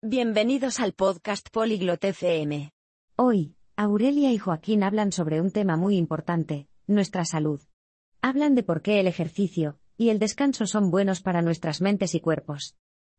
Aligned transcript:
Bienvenidos 0.00 0.78
al 0.78 0.92
podcast 0.92 1.48
Polyglot 1.50 2.04
FM. 2.04 2.70
Hoy, 3.16 3.56
Aurelia 3.74 4.30
y 4.30 4.38
Joaquín 4.38 4.84
hablan 4.84 5.10
sobre 5.10 5.40
un 5.40 5.50
tema 5.50 5.76
muy 5.76 5.96
importante, 5.96 6.68
nuestra 6.86 7.24
salud. 7.24 7.60
Hablan 8.22 8.54
de 8.54 8.62
por 8.62 8.80
qué 8.80 9.00
el 9.00 9.08
ejercicio 9.08 9.80
y 9.96 10.10
el 10.10 10.20
descanso 10.20 10.66
son 10.66 10.92
buenos 10.92 11.20
para 11.20 11.42
nuestras 11.42 11.80
mentes 11.80 12.14
y 12.14 12.20
cuerpos. 12.20 12.76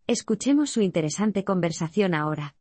Escuchemos 0.07 0.69
su 0.69 0.79
interesante 0.79 1.43
conversación 1.43 2.13
ahora. 2.13 2.55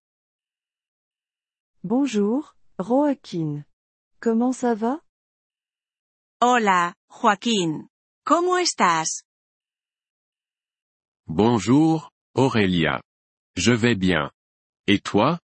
Bonjour, 1.82 2.56
Joaquín. 2.76 3.66
Comment 4.20 4.52
ça 4.52 4.74
va? 4.74 5.04
Hola, 6.40 6.96
Joaquín. 7.08 7.88
¿Cómo 8.24 8.58
estás? 8.58 9.22
Bonjour, 11.24 12.10
Aurélia. 12.34 13.00
Je 13.58 13.72
vais 13.72 13.96
bien. 13.96 14.30
Et 14.86 15.00
toi? 15.00 15.40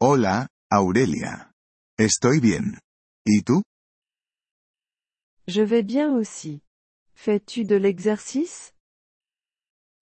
Hola, 0.00 0.48
Aurelia. 0.72 1.52
Estoy 1.96 2.40
bien. 2.40 2.80
¿Y 3.24 3.42
tú? 3.44 3.62
Je 5.46 5.62
vais 5.62 5.84
bien 5.84 6.10
aussi. 6.10 6.60
Fais-tu 7.14 7.64
de 7.64 7.76
l'exercice? 7.76 8.72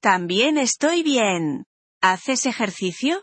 También 0.00 0.56
estoy 0.56 1.02
bien. 1.02 1.66
¿Haces 2.00 2.46
ejercicio? 2.46 3.22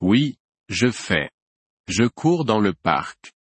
Oui, 0.00 0.38
je 0.68 0.92
fais. 0.92 1.30
Je 1.88 2.08
cours 2.08 2.44
dans 2.44 2.60
le 2.60 2.74
parc. 2.74 3.32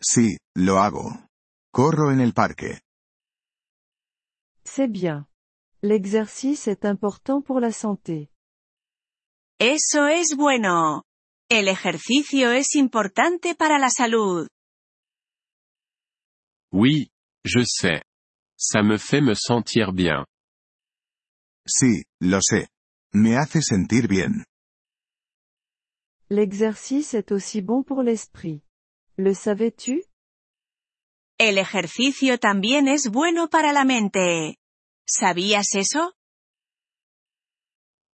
Sí, 0.00 0.38
lo 0.54 0.78
hago. 0.78 1.12
Corro 1.74 2.10
en 2.10 2.20
el 2.20 2.32
parque. 2.32 2.80
C'est 4.64 4.88
bien. 4.90 5.26
L'exercice 5.82 6.68
est 6.68 6.84
important 6.84 7.42
pour 7.42 7.60
la 7.60 7.72
santé. 7.72 8.30
Eso 9.58 10.06
es 10.06 10.34
bueno. 10.36 11.04
El 11.48 11.68
ejercicio 11.68 12.50
es 12.50 12.74
importante 12.74 13.54
para 13.54 13.78
la 13.78 13.90
salud. 13.90 14.48
Oui, 16.72 17.10
je 17.44 17.64
sais. 17.64 18.02
Ça 18.58 18.82
me 18.82 18.98
fait 18.98 19.20
me 19.20 19.34
sentir 19.34 19.92
bien. 19.92 20.24
Sí, 21.66 22.04
lo 22.20 22.40
sé. 22.40 22.68
Me 23.12 23.36
hace 23.36 23.62
sentir 23.62 24.08
bien. 24.08 24.44
L'exercice 26.28 27.14
est 27.14 27.30
aussi 27.32 27.62
bon 27.62 27.84
pour 27.84 28.02
l'esprit. 28.02 28.62
Le 29.16 29.32
savais-tu? 29.34 30.02
El 31.38 31.58
ejercicio 31.58 32.38
también 32.38 32.88
es 32.88 33.08
bueno 33.10 33.48
para 33.48 33.72
la 33.72 33.84
mente. 33.84 34.58
¿Sabías 35.08 35.74
eso? 35.74 36.12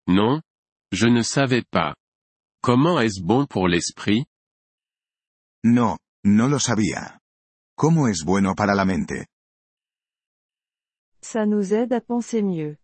Non? 0.07 0.43
Je 0.93 1.07
ne 1.09 1.23
savais 1.23 1.65
pas. 1.65 1.95
Comment 2.63 3.01
est-ce 3.01 3.21
bon 3.23 3.47
pour 3.47 3.67
l'esprit? 3.67 4.27
No, 5.65 5.97
no 6.25 6.49
lo 6.49 6.59
sabía. 6.59 7.19
¿Cómo 7.77 8.09
es 8.09 8.25
bueno 8.25 8.55
para 8.55 8.75
la 8.75 8.85
mente? 8.85 9.27
Ça 11.23 11.47
nous 11.47 11.73
aide 11.73 11.93
à 11.95 12.01
penser 12.01 12.43
mieux. 12.43 12.77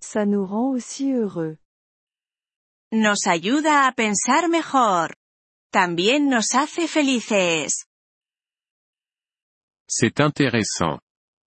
Ça 0.00 0.24
nous 0.24 0.46
rend 0.46 0.70
aussi 0.70 1.12
heureux. 1.12 1.58
Nos 2.92 3.26
ayuda 3.26 3.86
a 3.86 3.92
pensar 3.92 4.48
mejor. 4.48 5.14
También 5.70 6.28
nos 6.30 6.54
hace 6.54 6.88
felices. 6.88 7.84
C'est 9.88 10.20
intéressant. 10.20 10.98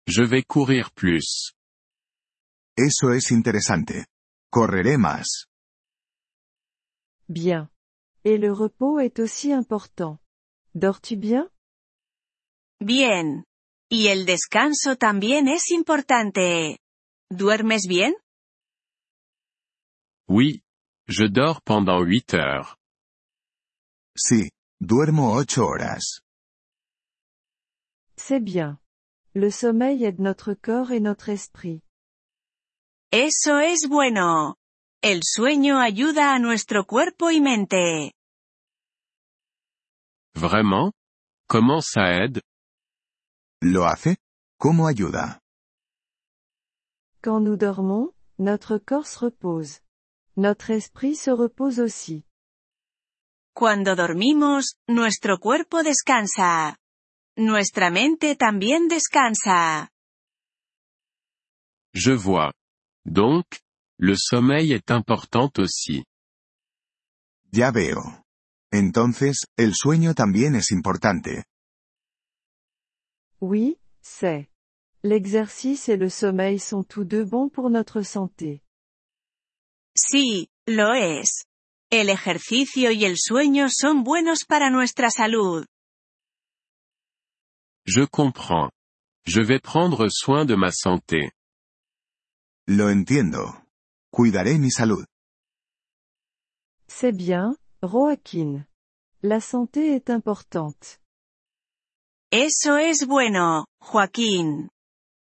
Je 0.07 0.23
vais 0.23 0.43
courir 0.43 0.91
plus. 0.91 1.53
Eso 2.77 3.11
es 3.13 3.31
interesante. 3.31 4.05
Correré 4.49 4.97
más. 4.97 5.47
Bien. 7.27 7.69
Et 8.23 8.37
le 8.37 8.51
repos 8.51 8.99
est 8.99 9.19
aussi 9.19 9.51
important. 9.51 10.19
Dors-tu 10.73 11.15
bien? 11.17 11.49
Bien. 12.79 13.45
Y 13.89 14.07
el 14.07 14.25
descanso 14.25 14.95
también 14.95 15.47
es 15.47 15.71
importante. 15.71 16.79
¿Duermes 17.29 17.87
bien? 17.87 18.13
Oui. 20.27 20.63
Je 21.07 21.27
dors 21.27 21.61
pendant 21.61 22.01
8 22.05 22.33
heures. 22.35 22.77
Sí, 24.15 24.49
duermo 24.79 25.33
ocho 25.33 25.65
horas. 25.65 26.21
C'est 28.15 28.39
bien. 28.39 28.79
Le 29.33 29.49
sommeil 29.51 30.03
aide 30.05 30.19
notre 30.19 30.53
corps 30.53 30.91
et 30.91 31.01
notre 31.01 31.29
esprit. 31.29 31.81
Eso 33.13 33.59
es 33.59 33.89
bueno. 33.89 34.55
El 35.01 35.19
sueño 35.23 35.79
ayuda 35.79 36.33
a 36.33 36.39
nuestro 36.39 36.85
cuerpo 36.85 37.29
y 37.29 37.41
mente. 37.41 38.13
Vraiment? 40.33 40.93
Comment 41.49 41.81
ça 41.83 42.05
aide? 42.23 42.41
¿Lo 43.61 43.85
hace? 43.85 44.15
¿Cómo 44.57 44.87
ayuda? 44.87 45.41
Quand 47.21 47.41
nous 47.41 47.57
dormons, 47.57 48.13
notre 48.39 48.77
corps 48.77 49.07
se 49.07 49.19
repose. 49.19 49.81
Notre 50.37 50.71
esprit 50.71 51.15
se 51.15 51.31
repose 51.31 51.79
aussi. 51.79 52.23
Cuando 53.53 53.97
dormimos, 53.97 54.77
nuestro 54.87 55.37
cuerpo 55.39 55.83
descansa. 55.83 56.77
Nuestra 57.35 57.89
mente 57.91 58.37
también 58.37 58.87
descansa. 58.87 59.89
Je 61.93 62.15
vois. 62.15 62.53
Donc, 63.05 63.45
le 63.97 64.15
sommeil 64.15 64.71
est 64.73 64.91
important 64.91 65.51
aussi. 65.57 66.03
Ya 67.51 67.71
veo. 67.71 68.01
Entonces, 68.71 69.45
el 69.57 69.73
sueño 69.75 70.13
también 70.13 70.55
es 70.55 70.71
importante. 70.71 71.43
Oui, 73.41 73.77
c'est. 74.01 74.47
L'exercice 75.03 75.89
et 75.89 75.97
le 75.97 76.09
sommeil 76.09 76.59
sont 76.59 76.83
tous 76.83 77.03
deux 77.03 77.25
bons 77.25 77.49
pour 77.49 77.69
notre 77.69 78.01
santé. 78.03 78.61
Sí, 79.97 80.49
lo 80.67 80.93
es. 80.93 81.45
El 81.89 82.09
ejercicio 82.09 82.91
y 82.91 83.03
el 83.03 83.17
sueño 83.17 83.67
son 83.69 84.03
buenos 84.03 84.45
para 84.45 84.69
nuestra 84.69 85.09
salud. 85.09 85.65
Je 87.85 88.05
comprends. 88.05 88.69
Je 89.25 89.41
vais 89.41 89.59
prendre 89.59 90.07
soin 90.09 90.45
de 90.45 90.55
ma 90.55 90.71
santé. 90.71 91.31
Lo 92.67 92.89
entiendo. 92.89 93.63
Cuidaré 94.11 94.57
mi 94.57 94.71
salud. 94.71 95.05
C'est 96.87 97.11
bien, 97.15 97.55
Joaquin. 97.81 98.65
La 99.23 99.39
santé 99.39 99.95
est 99.95 100.09
importante. 100.09 100.99
Eso 102.31 102.77
es 102.77 103.05
bueno, 103.07 103.65
Joaquín. 103.79 104.69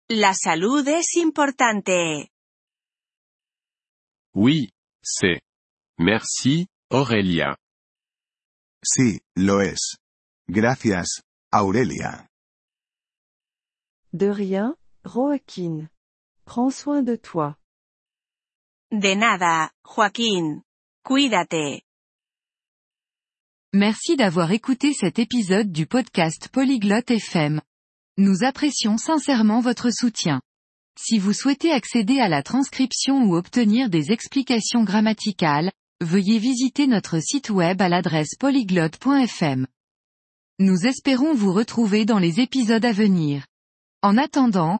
La 0.10 0.34
salud 0.34 0.88
es 0.88 1.16
importante. 1.16 2.30
Oui, 4.34 4.72
c'est. 5.02 5.42
Merci, 5.98 6.68
Aurélia. 6.90 7.58
Sí, 8.84 9.20
lo 9.36 9.62
es. 9.62 9.98
Gracias, 10.48 11.24
Aurelia. 11.52 12.30
De 14.12 14.32
rien, 14.32 14.76
Joaquin. 15.04 15.90
Prends 16.48 16.72
soin 16.72 17.04
de 17.04 17.18
toi. 17.18 17.58
De 18.94 19.14
nada, 19.16 19.70
Joaquín. 19.84 20.62
Cuídate. 21.04 21.84
Merci 23.74 24.16
d'avoir 24.16 24.54
écouté 24.54 24.94
cet 24.94 25.20
épisode 25.20 25.74
du 25.74 25.86
podcast 25.88 26.48
Polyglotte 26.48 27.12
FM. 27.12 27.60
Nous 28.18 28.46
apprécions 28.46 28.98
sincèrement 28.98 29.60
votre 29.60 29.92
soutien. 29.92 30.42
Si 30.98 31.20
vous 31.20 31.34
souhaitez 31.34 31.74
accéder 31.74 32.22
à 32.22 32.30
la 32.30 32.44
transcription 32.44 33.26
ou 33.26 33.36
obtenir 33.36 33.90
des 33.90 34.14
explications 34.14 34.86
grammaticales, 34.86 35.74
veuillez 36.00 36.40
visiter 36.40 36.88
notre 36.88 37.20
site 37.20 37.50
web 37.50 37.82
à 37.82 37.90
l'adresse 37.90 38.36
polyglotte.fm. 38.40 39.68
Nous 40.60 40.86
espérons 40.86 41.34
vous 41.34 41.52
retrouver 41.52 42.06
dans 42.06 42.20
les 42.20 42.40
épisodes 42.40 42.86
à 42.86 42.94
venir. 42.94 43.46
En 44.02 44.18
attendant, 44.18 44.80